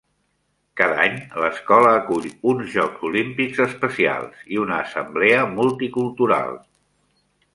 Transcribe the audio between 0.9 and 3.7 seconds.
any, l'escola acull uns Jocs Olímpics